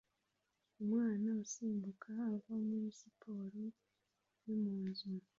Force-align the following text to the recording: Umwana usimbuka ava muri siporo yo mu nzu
Umwana 0.81 1.27
usimbuka 1.43 2.09
ava 2.31 2.53
muri 2.67 2.87
siporo 2.99 3.59
yo 4.47 4.55
mu 4.63 4.75
nzu 4.87 5.09